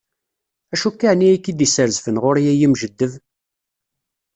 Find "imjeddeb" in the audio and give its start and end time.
2.65-3.13